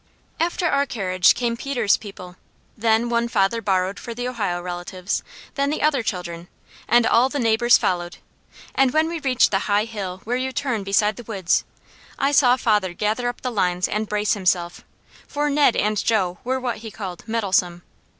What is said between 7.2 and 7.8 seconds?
the neighbours